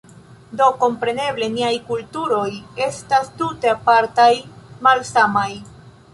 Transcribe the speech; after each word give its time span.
Do, 0.59 0.69
kompreneble 0.83 1.49
niaj 1.57 1.73
kulturoj 1.89 2.47
estas 2.87 3.31
tute 3.43 3.71
apartaj, 3.75 4.31
malsamaj. 4.89 5.49